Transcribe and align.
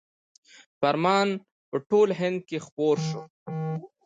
فرمان 0.79 1.27
په 1.69 1.77
ټول 1.89 2.09
هند 2.19 2.39
کې 2.47 2.57
خپور 2.65 2.95
شو. 3.07 3.21